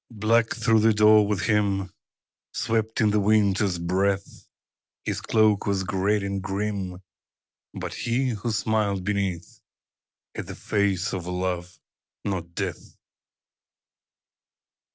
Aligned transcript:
_Black 0.19 0.55
through 0.55 0.79
the 0.79 0.95
door 0.95 1.27
with 1.27 1.41
him 1.41 1.91
Swept 2.53 3.01
in 3.01 3.11
the 3.11 3.19
Winter's 3.19 3.77
breath; 3.77 4.47
His 5.05 5.21
cloak 5.21 5.67
was 5.67 5.83
great 5.83 6.23
and 6.23 6.41
grim 6.41 7.03
But 7.75 7.93
he, 7.93 8.29
who 8.29 8.51
smiled 8.51 9.03
beneath, 9.03 9.61
Had 10.33 10.47
the 10.47 10.55
face 10.55 11.13
of 11.13 11.27
Love 11.27 11.77
not 12.25 12.55
Death. 12.55 12.95